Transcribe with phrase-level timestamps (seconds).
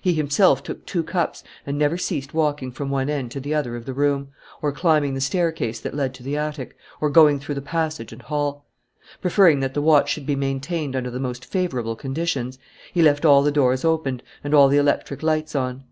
[0.00, 3.76] He himself took two cups and never ceased walking from one end to the other
[3.76, 4.28] of the room,
[4.62, 8.22] or climbing the staircase that led to the attic, or going through the passage and
[8.22, 8.64] hall.
[9.20, 12.58] Preferring that the watch should be maintained under the most favourable conditions,
[12.94, 15.84] he left all the doors opened and all the electric lights on.